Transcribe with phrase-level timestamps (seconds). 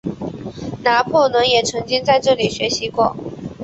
[0.83, 3.15] 拿破仑也曾经在这里学习过。